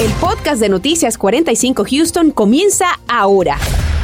[0.00, 3.58] El podcast de Noticias 45 Houston comienza ahora.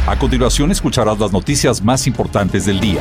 [0.08, 3.00] A continuación escucharás las noticias más importantes del día.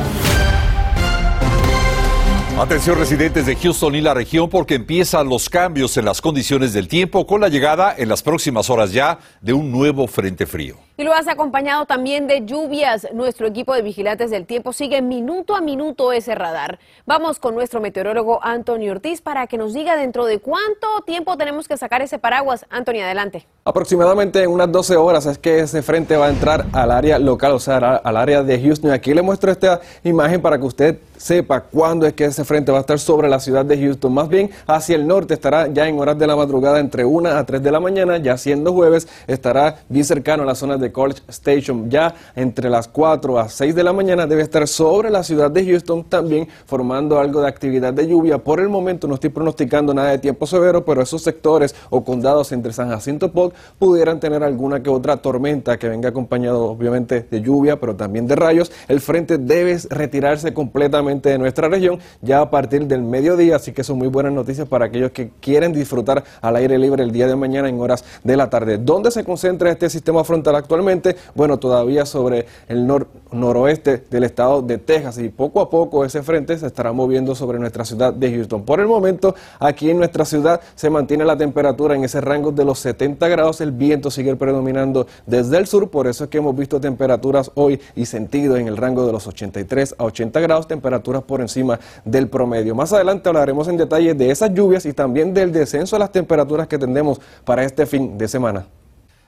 [2.56, 6.86] Atención residentes de Houston y la región porque empiezan los cambios en las condiciones del
[6.86, 10.76] tiempo con la llegada en las próximas horas ya de un nuevo frente frío.
[10.96, 13.08] Y lo has acompañado también de lluvias.
[13.12, 16.78] Nuestro equipo de vigilantes del tiempo sigue minuto a minuto ese radar.
[17.04, 21.66] Vamos con nuestro meteorólogo Antonio Ortiz para que nos diga dentro de cuánto tiempo tenemos
[21.66, 22.64] que sacar ese paraguas.
[22.70, 23.44] Antonio, adelante.
[23.64, 27.52] Aproximadamente en unas 12 horas es que ese frente va a entrar al área local,
[27.52, 28.92] o sea, al área de Houston.
[28.92, 32.78] Aquí le muestro esta imagen para que usted sepa cuándo es que ese frente va
[32.78, 34.12] a estar sobre la ciudad de Houston.
[34.12, 37.44] Más bien hacia el norte estará ya en horas de la madrugada entre 1 a
[37.44, 41.22] 3 de la mañana, ya siendo jueves, estará bien cercano a la zona de College
[41.28, 41.90] Station.
[41.90, 45.64] Ya entre las 4 a 6 de la mañana debe estar sobre la ciudad de
[45.64, 48.38] Houston también formando algo de actividad de lluvia.
[48.38, 52.52] Por el momento no estoy pronosticando nada de tiempo severo, pero esos sectores o condados
[52.52, 57.40] entre San Jacinto Polk pudieran tener alguna que otra tormenta que venga acompañado obviamente de
[57.40, 58.72] lluvia, pero también de rayos.
[58.88, 63.84] El frente debe retirarse completamente de nuestra región ya a partir del mediodía, así que
[63.84, 67.36] son muy buenas noticias para aquellos que quieren disfrutar al aire libre el día de
[67.36, 68.78] mañana en horas de la tarde.
[68.78, 70.73] ¿Dónde se concentra este sistema frontal actual?
[70.74, 72.84] Actualmente, bueno, todavía sobre el
[73.30, 77.60] noroeste del estado de Texas y poco a poco ese frente se estará moviendo sobre
[77.60, 78.64] nuestra ciudad de Houston.
[78.64, 82.64] Por el momento, aquí en nuestra ciudad se mantiene la temperatura en ese rango de
[82.64, 86.56] los 70 grados, el viento sigue predominando desde el sur, por eso es que hemos
[86.56, 91.22] visto temperaturas hoy y sentido en el rango de los 83 a 80 grados, temperaturas
[91.22, 92.74] por encima del promedio.
[92.74, 96.66] Más adelante hablaremos en detalle de esas lluvias y también del descenso de las temperaturas
[96.66, 98.66] que tendremos para este fin de semana.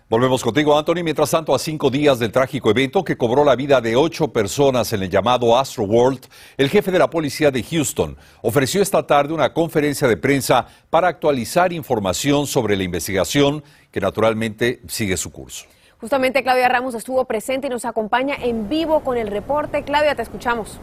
[0.09, 1.03] Volvemos contigo, Anthony.
[1.03, 4.93] Mientras tanto, a cinco días del trágico evento que cobró la vida de ocho personas
[4.93, 6.21] en el llamado Astro World,
[6.57, 11.09] el jefe de la policía de Houston ofreció esta tarde una conferencia de prensa para
[11.09, 15.67] actualizar información sobre la investigación que naturalmente sigue su curso.
[15.99, 19.83] Justamente Claudia Ramos estuvo presente y nos acompaña en vivo con el reporte.
[19.83, 20.79] Claudia, te escuchamos.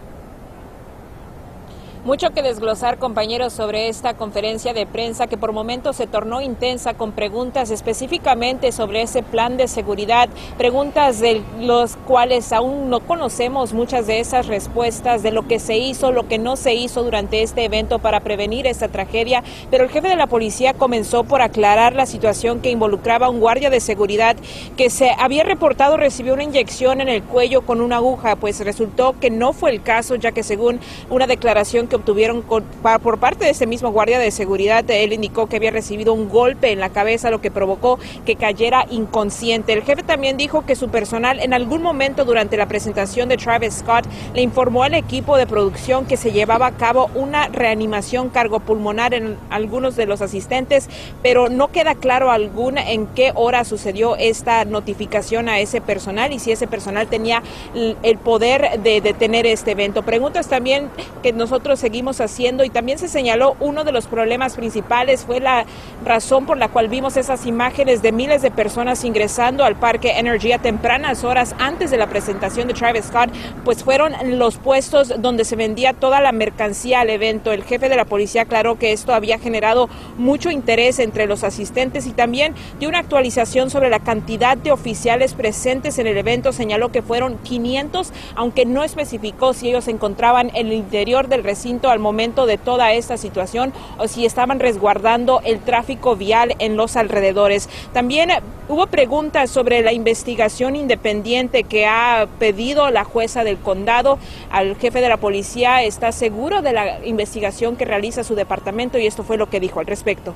[2.06, 6.96] Mucho que desglosar, compañeros, sobre esta conferencia de prensa que por momentos se tornó intensa
[6.96, 10.28] con preguntas específicamente sobre ese plan de seguridad,
[10.58, 15.78] preguntas de los cuales aún no conocemos muchas de esas respuestas de lo que se
[15.78, 19.90] hizo, lo que no se hizo durante este evento para prevenir esta tragedia, pero el
[19.90, 23.80] jefe de la policía comenzó por aclarar la situación que involucraba a un guardia de
[23.80, 24.36] seguridad
[24.76, 29.16] que se había reportado recibió una inyección en el cuello con una aguja, pues resultó
[29.22, 33.68] que no fue el caso, ya que según una declaración obtuvieron por parte de ese
[33.68, 34.90] mismo guardia de seguridad.
[34.90, 38.86] Él indicó que había recibido un golpe en la cabeza, lo que provocó que cayera
[38.90, 39.74] inconsciente.
[39.74, 43.76] El jefe también dijo que su personal en algún momento durante la presentación de Travis
[43.76, 49.14] Scott le informó al equipo de producción que se llevaba a cabo una reanimación cargopulmonar
[49.14, 50.90] en algunos de los asistentes,
[51.22, 56.40] pero no queda claro alguna en qué hora sucedió esta notificación a ese personal y
[56.40, 57.44] si ese personal tenía
[57.74, 60.04] el poder de detener este evento.
[60.04, 60.90] Preguntas también
[61.22, 65.66] que nosotros seguimos haciendo y también se señaló uno de los problemas principales fue la
[66.06, 70.54] razón por la cual vimos esas imágenes de miles de personas ingresando al parque Energy
[70.54, 73.32] a tempranas horas antes de la presentación de Travis Scott,
[73.66, 77.52] pues fueron los puestos donde se vendía toda la mercancía al evento.
[77.52, 82.08] El jefe de la policía aclaró que esto había generado mucho interés entre los asistentes
[82.08, 86.54] y también dio una actualización sobre la cantidad de oficiales presentes en el evento.
[86.54, 91.44] Señaló que fueron 500, aunque no especificó si ellos se encontraban en el interior del
[91.44, 96.78] recinto al momento de toda esta situación o si estaban resguardando el tráfico vial en
[96.78, 97.70] los alrededores.
[97.94, 98.30] También
[98.70, 104.20] hubo preguntas sobre la investigación independiente que ha pedido la jueza del condado
[104.52, 105.84] al jefe de la policía.
[105.84, 108.98] ¿Está seguro de la investigación que realiza su departamento?
[108.98, 110.34] Y esto fue lo que dijo al respecto.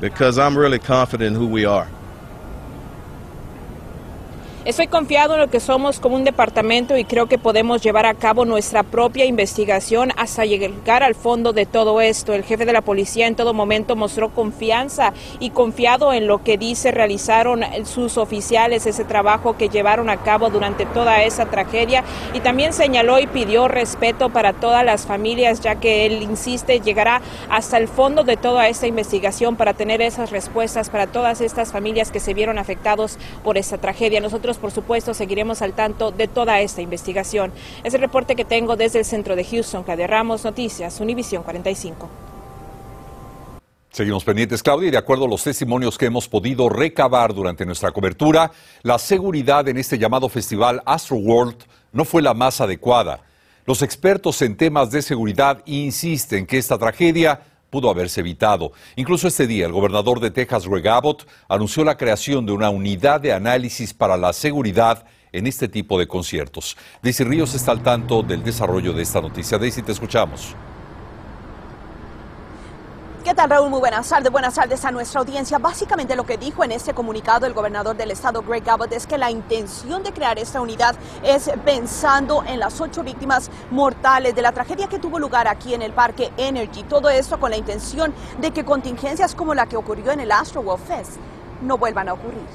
[0.00, 1.86] Because I'm really confident who we are.
[4.66, 8.14] Estoy confiado en lo que somos como un departamento y creo que podemos llevar a
[8.14, 12.34] cabo nuestra propia investigación hasta llegar al fondo de todo esto.
[12.34, 16.58] El jefe de la policía en todo momento mostró confianza y confiado en lo que
[16.58, 22.02] dice realizaron sus oficiales, ese trabajo que llevaron a cabo durante toda esa tragedia
[22.34, 27.22] y también señaló y pidió respeto para todas las familias, ya que él insiste llegará
[27.50, 32.10] hasta el fondo de toda esta investigación para tener esas respuestas para todas estas familias
[32.10, 34.20] que se vieron afectados por esta tragedia.
[34.20, 37.52] Nosotros por supuesto, seguiremos al tanto de toda esta investigación.
[37.84, 42.08] Es el reporte que tengo desde el centro de Houston, Claudia Ramos, Noticias, Univisión 45.
[43.90, 47.92] Seguimos pendientes, Claudia, y de acuerdo a los testimonios que hemos podido recabar durante nuestra
[47.92, 51.56] cobertura, la seguridad en este llamado festival Astro World
[51.92, 53.22] no fue la más adecuada.
[53.64, 57.40] Los expertos en temas de seguridad insisten que esta tragedia
[57.76, 58.72] pudo haberse evitado.
[58.96, 63.20] Incluso este día, el gobernador de Texas, Greg Abbott, anunció la creación de una unidad
[63.20, 66.74] de análisis para la seguridad en este tipo de conciertos.
[67.02, 69.58] Daisy Ríos está al tanto del desarrollo de esta noticia.
[69.58, 70.56] Daisy, te escuchamos.
[73.26, 73.70] ¿Qué tal, Raúl?
[73.70, 74.30] Muy buenas tardes.
[74.30, 75.58] Buenas tardes a nuestra audiencia.
[75.58, 79.18] Básicamente lo que dijo en este comunicado el gobernador del estado, Greg Abbott, es que
[79.18, 80.94] la intención de crear esta unidad
[81.24, 85.82] es pensando en las ocho víctimas mortales de la tragedia que tuvo lugar aquí en
[85.82, 86.84] el Parque Energy.
[86.84, 90.60] Todo esto con la intención de que contingencias como la que ocurrió en el Astro
[90.60, 91.16] World Fest
[91.62, 92.46] no vuelvan a ocurrir.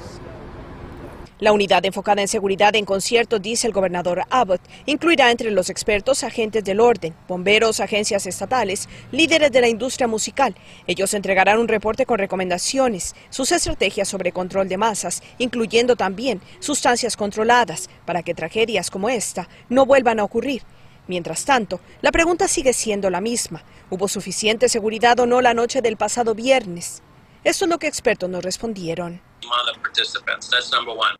[1.40, 6.22] La unidad enfocada en seguridad en conciertos, dice el gobernador Abbott, incluirá entre los expertos
[6.22, 10.54] agentes del orden, bomberos, agencias estatales, líderes de la industria musical.
[10.86, 17.16] Ellos entregarán un reporte con recomendaciones, sus estrategias sobre control de masas, incluyendo también sustancias
[17.16, 20.62] controladas, para que tragedias como esta no vuelvan a ocurrir.
[21.08, 23.64] Mientras tanto, la pregunta sigue siendo la misma.
[23.90, 27.02] ¿Hubo suficiente seguridad o no la noche del pasado viernes?
[27.44, 29.20] Esto es lo que expertos nos respondieron.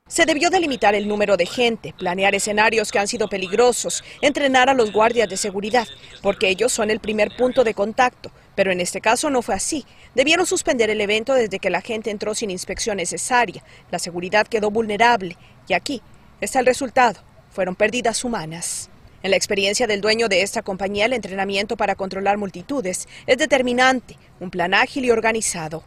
[0.07, 4.75] Se debió delimitar el número de gente, planear escenarios que han sido peligrosos, entrenar a
[4.75, 5.89] los guardias de seguridad,
[6.23, 8.31] porque ellos son el primer punto de contacto.
[8.55, 9.85] Pero en este caso no fue así.
[10.15, 13.65] Debieron suspender el evento desde que la gente entró sin inspección necesaria.
[13.91, 15.37] La seguridad quedó vulnerable.
[15.67, 16.03] Y aquí
[16.41, 17.21] está el resultado.
[17.51, 18.92] Fueron pérdidas humanas.
[19.23, 24.19] En la experiencia del dueño de esta compañía, el entrenamiento para controlar multitudes es determinante,
[24.41, 25.85] un plan ágil y organizado.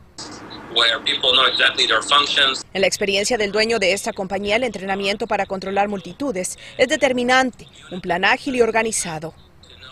[2.74, 7.68] En la experiencia del dueño de esta compañía, el entrenamiento para controlar multitudes es determinante,
[7.92, 9.34] un plan ágil y organizado.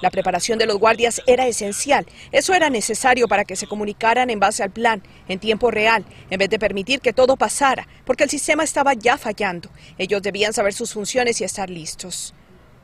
[0.02, 2.06] La preparación de los guardias era esencial.
[2.32, 6.40] Eso era necesario para que se comunicaran en base al plan, en tiempo real, en
[6.40, 9.70] vez de permitir que todo pasara, porque el sistema estaba ya fallando.
[9.98, 12.34] Ellos debían saber sus funciones y estar listos.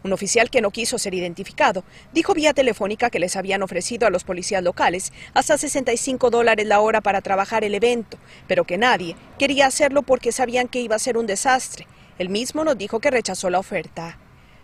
[0.04, 4.10] Un oficial que no quiso ser identificado dijo vía telefónica que les habían ofrecido a
[4.10, 8.18] los policías locales hasta 65 dólares la hora para trabajar el evento,
[8.48, 11.86] pero que nadie quería hacerlo porque sabían que iba a ser un desastre.
[12.18, 14.18] Él mismo nos dijo que rechazó la oferta.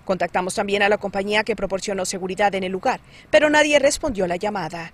[0.05, 4.35] Contactamos también a la compañía que proporcionó seguridad en el lugar, pero nadie respondió la
[4.35, 4.93] llamada.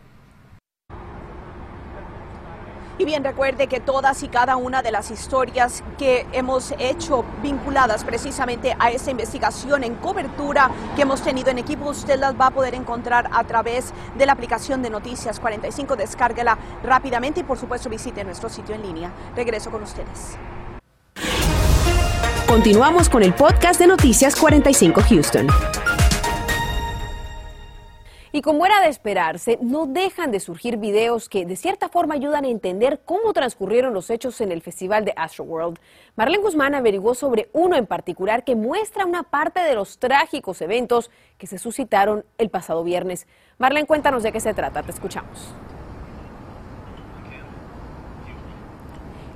[3.01, 8.03] Y bien, recuerde que todas y cada una de las historias que hemos hecho vinculadas
[8.03, 12.51] precisamente a esta investigación en cobertura que hemos tenido en equipo, usted las va a
[12.51, 15.95] poder encontrar a través de la aplicación de Noticias 45.
[15.95, 19.11] Descárguela rápidamente y por supuesto visite nuestro sitio en línea.
[19.35, 20.37] Regreso con ustedes.
[22.45, 25.47] Continuamos con el podcast de Noticias 45 Houston.
[28.33, 32.45] Y como era de esperarse, no dejan de surgir videos que de cierta forma ayudan
[32.45, 35.79] a entender cómo transcurrieron los hechos en el festival de Astroworld.
[36.15, 41.11] Marlene Guzmán averiguó sobre uno en particular que muestra una parte de los trágicos eventos
[41.37, 43.27] que se suscitaron el pasado viernes.
[43.57, 45.53] Marlene, cuéntanos de qué se trata, te escuchamos.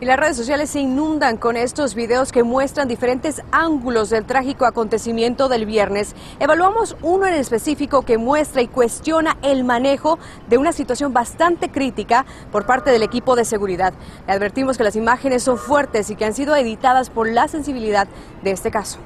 [0.02, 4.66] Y las redes sociales se inundan con estos videos que muestran diferentes ángulos del trágico
[4.66, 6.16] acontecimiento del viernes.
[6.42, 10.20] Evaluamos uno en específico que muestra y cuestiona el manejo
[10.50, 13.94] de una situación bastante crítica por parte del equipo de seguridad.
[14.28, 18.10] Le advertimos que las imágenes son fuertes y que han sido editadas por la sensibilidad
[18.44, 19.00] de este caso.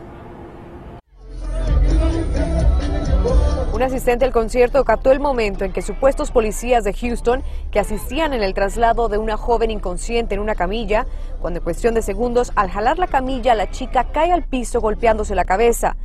[3.80, 8.34] Un asistente al concierto captó el momento en que supuestos policías de Houston que asistían
[8.34, 11.06] en el traslado de una joven inconsciente en una camilla,
[11.40, 15.34] cuando en cuestión de segundos, al jalar la camilla, la chica cae al piso golpeándose
[15.34, 15.96] la cabeza.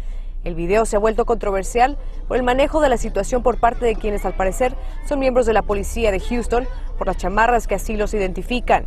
[0.45, 3.97] El video se ha vuelto controversial por el manejo de la situación por parte de
[3.97, 4.77] quienes al parecer
[5.09, 8.87] son miembros de la policía de Houston por las chamarras que así los identifican.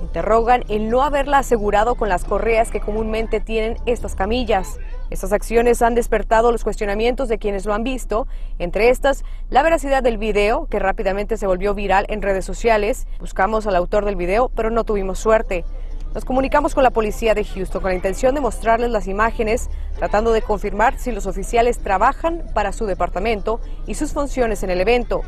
[0.00, 4.78] Interrogan el no haberla asegurado con las correas que comúnmente tienen estas camillas.
[5.12, 8.26] Estas acciones han despertado los cuestionamientos de quienes lo han visto,
[8.58, 13.06] entre estas la veracidad del video, que rápidamente se volvió viral en redes sociales.
[13.20, 15.66] Buscamos al autor del video, pero no tuvimos suerte.
[16.14, 20.32] Nos comunicamos con la policía de Houston con la intención de mostrarles las imágenes, tratando
[20.32, 25.20] de confirmar si los oficiales trabajan para su departamento y sus funciones en el evento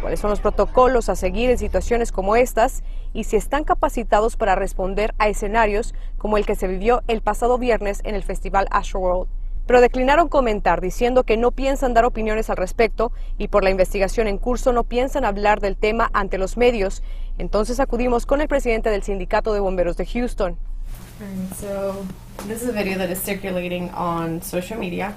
[0.00, 2.82] cuáles son los protocolos a seguir en situaciones como estas
[3.12, 7.58] y si están capacitados para responder a escenarios como el que se vivió el pasado
[7.58, 9.28] viernes en el Festival Astroworld.
[9.66, 14.26] Pero declinaron comentar diciendo que no piensan dar opiniones al respecto y por la investigación
[14.26, 17.02] en curso no piensan hablar del tema ante los medios.
[17.38, 20.56] Entonces acudimos con el presidente del Sindicato de Bomberos de Houston.
[21.60, 22.04] So,
[22.48, 25.14] this is a video that is circulating on social media.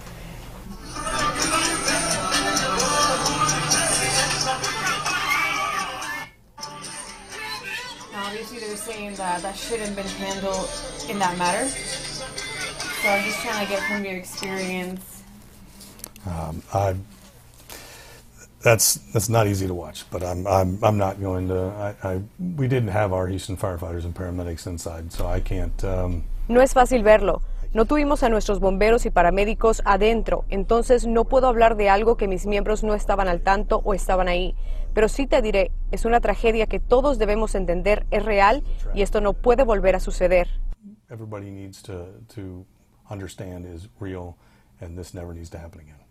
[8.83, 10.69] Saying that that shouldn't been handled
[11.09, 11.67] in that matter.
[11.67, 15.23] So I'm just trying to get from your experience.
[16.25, 16.95] Um, I,
[18.61, 20.03] that's that's not easy to watch.
[20.11, 21.95] But I'm I'm I'm not going to.
[22.03, 22.21] I, I
[22.57, 25.83] we didn't have our Houston firefighters and paramedics inside, so I can't.
[25.83, 27.41] Um, no es fácil verlo.
[27.73, 32.27] No tuvimos a nuestros bomberos y paramédicos adentro, entonces no puedo hablar de algo que
[32.27, 34.53] mis miembros no estaban al tanto o estaban ahí.
[34.93, 39.21] Pero sí te diré, es una tragedia que todos debemos entender, es real y esto
[39.21, 40.47] no puede volver a suceder.
[41.09, 42.65] Everybody needs to, to
[43.09, 44.35] understand is real
[44.81, 46.03] and this never needs to happen again.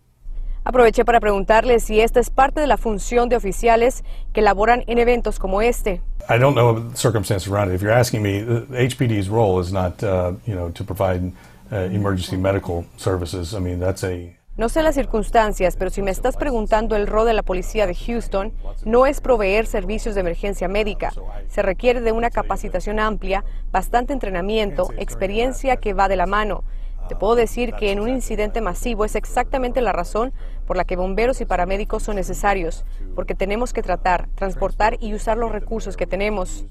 [0.65, 4.97] Aproveché para preguntarle si esta es parte de la función de oficiales que laboran en
[4.97, 6.01] eventos como este.
[6.29, 7.75] I don't know the circumstances around it.
[7.75, 11.33] If you're asking me, the HPD's role is not, uh, you know, to provide
[11.69, 13.53] uh, emergency medical services.
[13.53, 17.25] I mean, that's a no sé las circunstancias, pero si me estás preguntando el rol
[17.25, 18.53] de la policía de Houston,
[18.85, 21.11] no es proveer servicios de emergencia médica.
[21.47, 26.63] Se requiere de una capacitación amplia, bastante entrenamiento, experiencia que va de la mano.
[27.09, 30.33] Te puedo decir que en un incidente masivo es exactamente la razón
[30.67, 35.37] por la que bomberos y paramédicos son necesarios, porque tenemos que tratar, transportar y usar
[35.37, 36.67] los recursos que tenemos.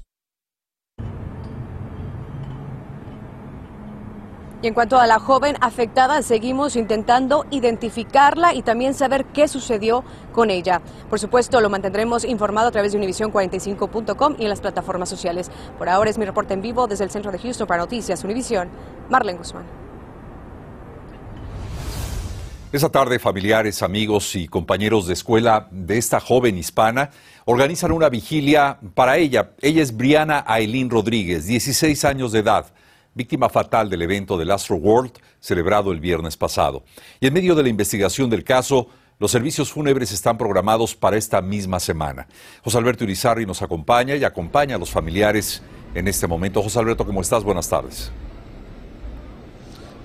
[4.63, 10.05] Y en cuanto a la joven afectada, seguimos intentando identificarla y también saber qué sucedió
[10.31, 10.81] con ella.
[11.09, 15.51] Por supuesto, lo mantendremos informado a través de univision45.com y en las plataformas sociales.
[15.77, 18.69] Por ahora es mi reporte en vivo desde el centro de Houston para Noticias Univision.
[19.09, 19.65] Marlene Guzmán.
[22.71, 27.09] Esa tarde, familiares, amigos y compañeros de escuela de esta joven hispana
[27.43, 29.51] organizan una vigilia para ella.
[29.59, 32.67] Ella es Briana Aileen Rodríguez, 16 años de edad,
[33.13, 36.83] víctima fatal del evento del Astro World celebrado el viernes pasado.
[37.19, 38.87] Y en medio de la investigación del caso,
[39.19, 42.27] los servicios fúnebres están programados para esta misma semana.
[42.63, 45.61] José Alberto Urizarri nos acompaña y acompaña a los familiares
[45.93, 46.61] en este momento.
[46.61, 47.43] José Alberto, ¿cómo estás?
[47.43, 48.11] Buenas tardes.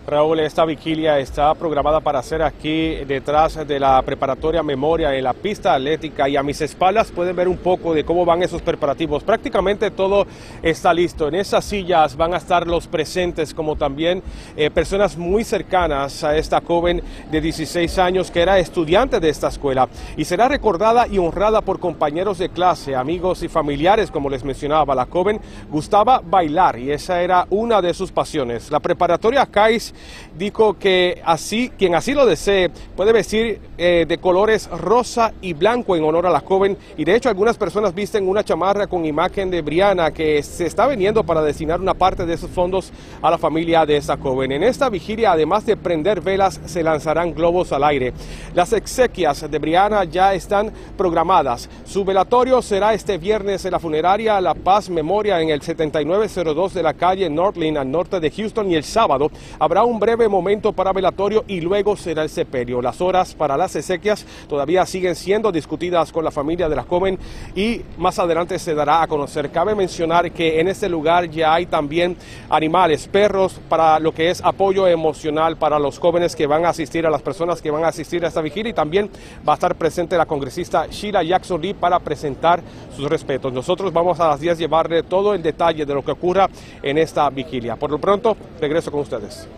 [0.09, 5.35] Raúl, esta vigilia está programada para ser aquí detrás de la preparatoria Memoria en la
[5.35, 9.23] pista atlética y a mis espaldas pueden ver un poco de cómo van esos preparativos.
[9.23, 10.27] Prácticamente todo
[10.63, 11.29] está listo.
[11.29, 14.23] En esas sillas van a estar los presentes como también
[14.57, 19.49] eh, personas muy cercanas a esta joven de 16 años que era estudiante de esta
[19.49, 24.43] escuela y será recordada y honrada por compañeros de clase, amigos y familiares, como les
[24.43, 24.95] mencionaba.
[24.95, 25.39] La joven
[25.71, 28.71] gustaba bailar y esa era una de sus pasiones.
[28.71, 29.93] La preparatoria CAIS
[30.37, 35.97] dijo que así, quien así lo desee, puede vestir eh, de colores rosa y blanco
[35.97, 36.77] en honor a la joven.
[36.97, 40.87] Y de hecho, algunas personas visten una chamarra con imagen de Briana que se está
[40.87, 44.53] vendiendo para destinar una parte de esos fondos a la familia de esa joven.
[44.53, 48.13] En esta vigilia, además de prender velas, se lanzarán globos al aire.
[48.55, 51.69] Las exequias de Briana ya están programadas.
[51.85, 56.83] Su velatorio será este viernes en la funeraria La Paz Memoria en el 7902 de
[56.83, 60.93] la calle Northlin al norte de Houston y el sábado habrá un breve momento para
[60.93, 62.83] velatorio y luego será el sepelio.
[62.83, 67.19] Las horas para las exequias todavía siguen siendo discutidas con la familia de la joven
[67.57, 69.51] y más adelante se dará a conocer.
[69.51, 72.17] Cabe mencionar que en este lugar ya hay también
[72.51, 77.07] animales, perros, para lo que es apoyo emocional para los jóvenes que van a asistir,
[77.07, 79.11] a las personas que van a asistir a esta vigilia y también
[79.49, 82.61] va a estar presente la congresista Sheila Jackson Lee para presentar
[82.95, 83.53] sus respetos.
[83.53, 86.49] Nosotros vamos a las 10 llevarle todo el detalle de lo que ocurra
[86.83, 87.77] en esta vigilia.
[87.77, 89.49] Por lo pronto, regreso con ustedes.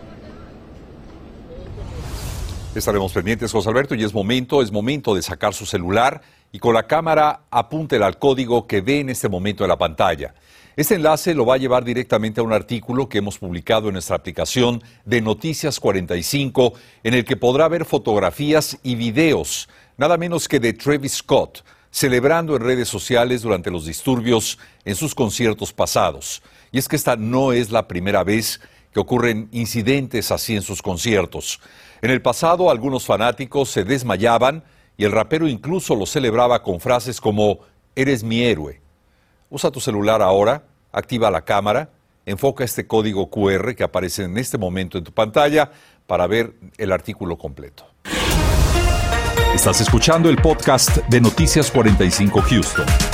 [2.73, 6.23] Estaremos pendientes, José Alberto, y es momento, es momento de sacar su celular
[6.53, 10.35] y con la cámara apúntela al código que ve en este momento en la pantalla.
[10.77, 14.15] Este enlace lo va a llevar directamente a un artículo que hemos publicado en nuestra
[14.15, 20.61] aplicación de Noticias 45, en el que podrá ver fotografías y videos, nada menos que
[20.61, 26.41] de Travis Scott, celebrando en redes sociales durante los disturbios en sus conciertos pasados.
[26.71, 28.61] Y es que esta no es la primera vez
[28.93, 31.61] que ocurren incidentes así en sus conciertos.
[32.02, 34.64] En el pasado algunos fanáticos se desmayaban
[34.97, 37.61] y el rapero incluso lo celebraba con frases como
[37.95, 38.80] Eres mi héroe.
[39.50, 41.90] Usa tu celular ahora, activa la cámara,
[42.25, 45.73] enfoca este código QR que aparece en este momento en tu pantalla
[46.07, 47.85] para ver el artículo completo.
[49.54, 53.10] Estás escuchando el podcast de Noticias 45 Houston.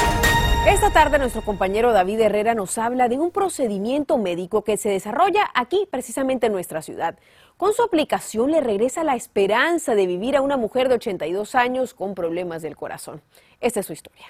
[0.87, 5.51] Esta tarde nuestro compañero David Herrera nos habla de un procedimiento médico que se desarrolla
[5.53, 7.19] aquí precisamente en nuestra ciudad.
[7.57, 11.93] Con su aplicación le regresa la esperanza de vivir a una mujer de 82 años
[11.93, 13.21] con problemas del corazón.
[13.61, 14.27] Esta es su historia.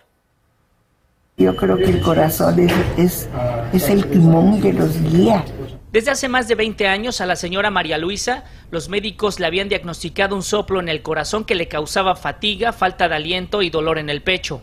[1.37, 2.59] Yo creo que el corazón
[2.97, 3.29] es,
[3.75, 5.45] es, el timón que los guía.
[5.93, 9.69] Desde hace más de 20 años a la señora María Luisa, los médicos le habían
[9.69, 13.99] diagnosticado un soplo en el corazón que le causaba fatiga, falta de aliento y dolor
[13.99, 14.63] en el pecho.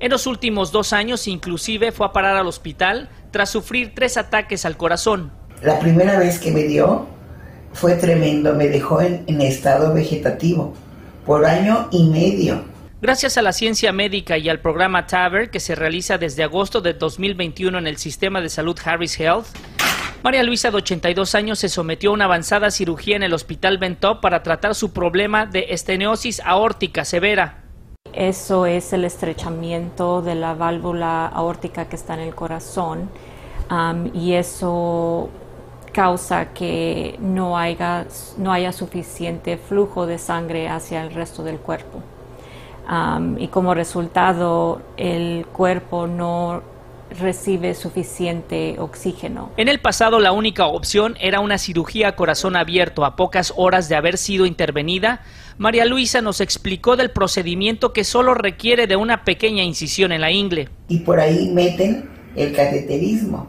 [0.00, 4.64] En los últimos dos años inclusive fue a parar al hospital tras sufrir tres ataques
[4.64, 5.32] al corazón.
[5.62, 7.06] La primera vez que me dio,
[7.72, 10.74] fue tremendo, me dejó en, estado vegetativo
[11.26, 12.64] por año y medio.
[13.00, 16.94] Gracias a la ciencia médica y al programa TAVR que se realiza desde agosto de
[16.94, 19.46] 2021 en el sistema de salud Harris Health,
[20.22, 24.22] María Luisa, de 82 años, se sometió a una avanzada cirugía en el Hospital Bentop
[24.22, 27.63] para tratar su problema de estenosis aórtica severa.
[28.14, 33.10] Eso es el estrechamiento de la válvula aórtica que está en el corazón
[34.12, 35.30] y eso
[35.92, 38.06] causa que no haya,
[38.36, 42.02] no haya suficiente flujo de sangre hacia el resto del cuerpo.
[43.38, 46.62] y como resultado, el cuerpo no
[47.18, 49.52] recibe suficiente oxígeno.
[49.56, 53.88] En el pasado la única opción era una cirugía a corazón abierto a pocas horas
[53.88, 55.22] de haber sido intervenida.
[55.58, 60.30] María Luisa nos explicó del procedimiento que solo requiere de una pequeña incisión en la
[60.30, 60.68] ingle.
[60.88, 63.48] Y por ahí meten el cateterismo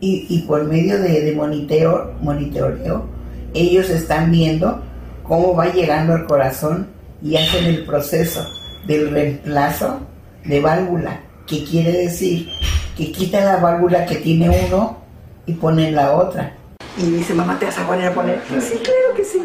[0.00, 3.06] y, por medio de, de monitoreo, monitoreo
[3.54, 4.82] ellos están viendo
[5.22, 6.88] cómo va llegando al corazón
[7.22, 8.40] y hacen el proceso
[8.86, 10.00] del reemplazo
[10.44, 12.48] de válvula, que quiere decir
[12.96, 14.98] que quita la válvula que tiene uno
[15.46, 16.54] y pone la otra.
[16.98, 18.42] Y dice, mamá, ¿te vas a poner a poner?
[18.60, 19.38] Sí, claro que sí.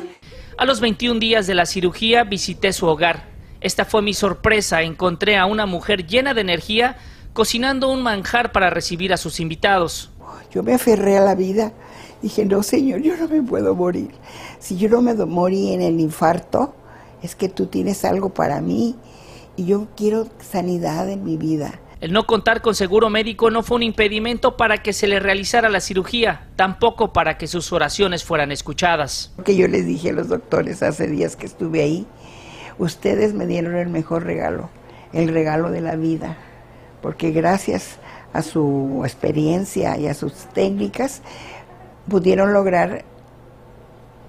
[0.57, 3.23] A los 21 días de la cirugía visité su hogar.
[3.61, 4.81] Esta fue mi sorpresa.
[4.81, 6.97] Encontré a una mujer llena de energía
[7.33, 10.11] cocinando un manjar para recibir a sus invitados.
[10.51, 11.73] Yo me aferré a la vida.
[12.21, 14.11] Dije, no, señor, yo no me puedo morir.
[14.59, 16.73] Si yo no me morí en el infarto,
[17.21, 18.95] es que tú tienes algo para mí
[19.57, 21.79] y yo quiero sanidad en mi vida.
[22.05, 25.69] El no contar con seguro médico no fue un impedimento para que se le realizara
[25.69, 29.33] la cirugía, tampoco para que sus oraciones fueran escuchadas.
[29.43, 32.05] Que yo les dije a los doctores hace días que estuve ahí,
[32.77, 34.69] ustedes me dieron el mejor regalo,
[35.13, 36.37] el regalo de la vida,
[37.01, 37.97] porque gracias
[38.33, 41.23] a su experiencia y a sus técnicas
[42.07, 43.03] pudieron lograr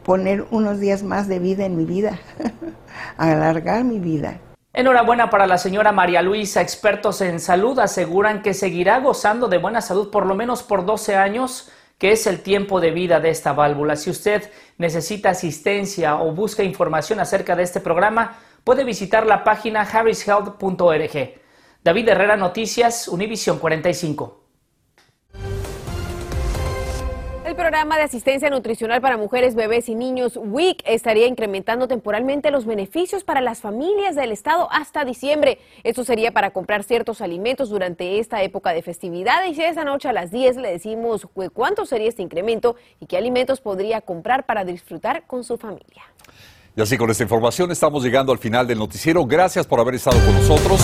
[0.02, 2.18] poner unos días más de vida en mi vida,
[3.18, 4.40] alargar mi vida.
[4.76, 6.61] Enhorabuena para la señora María Luisa.
[6.61, 11.16] Expertos en salud aseguran que seguirá gozando de buena salud por lo menos por 12
[11.16, 13.97] años, que es el tiempo de vida de esta válvula.
[13.97, 19.80] Si usted necesita asistencia o busca información acerca de este programa, puede visitar la página
[19.80, 21.41] harrishealth.org.
[21.82, 24.46] David Herrera, Noticias, Univision 45.
[27.56, 32.66] El programa de asistencia nutricional para mujeres, bebés y niños WIC estaría incrementando temporalmente los
[32.66, 35.58] beneficios para las familias del estado hasta diciembre.
[35.82, 40.12] Esto sería para comprar ciertos alimentos durante esta época de festividades y esta noche a
[40.12, 45.26] las 10 le decimos cuánto sería este incremento y qué alimentos podría comprar para disfrutar
[45.26, 46.02] con su familia.
[46.76, 49.25] Y así con esta información estamos llegando al final del noticiero.
[49.25, 50.78] Gracias por haber estado con nosotros.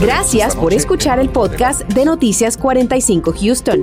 [0.00, 3.82] Gracias por escuchar el podcast de Noticias 45 Houston.